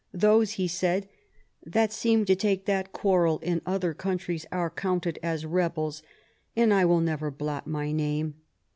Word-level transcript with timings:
Those," 0.15 0.53
he 0.53 0.67
said," 0.67 1.07
that 1.63 1.93
seem 1.93 2.25
to 2.25 2.35
take 2.35 2.65
that 2.65 2.91
quarrel 2.91 3.37
in 3.43 3.61
other 3.67 3.93
countries 3.93 4.47
are 4.51 4.71
counted 4.71 5.19
as 5.21 5.45
rebels; 5.45 6.01
and 6.55 6.73
I 6.73 6.85
will 6.85 7.01
never 7.01 7.29
blot 7.29 7.67
my 7.67 7.91
name." 7.91 8.33